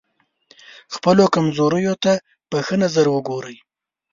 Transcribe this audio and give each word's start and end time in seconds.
خپلو 0.95 1.23
کمزوریو 1.35 1.95
ته 2.03 2.13
په 2.49 2.57
ښه 2.65 2.75
نظر 2.83 3.05
وګورئ. 3.09 3.57